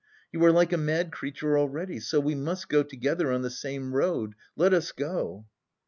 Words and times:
You 0.31 0.43
are 0.45 0.51
like 0.51 0.73
a 0.73 0.79
mad 0.79 1.11
creature 1.11 1.59
already. 1.59 1.99
So 1.99 2.19
we 2.19 2.33
must 2.33 2.69
go 2.69 2.81
together 2.81 3.31
on 3.31 3.43
the 3.43 3.51
same 3.51 3.93
road! 3.93 4.33
Let 4.55 4.73
us 4.73 4.91
go!" 4.91 5.45